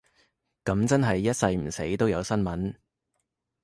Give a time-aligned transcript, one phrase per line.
[0.65, 2.73] 噉真係一世唔死都有新聞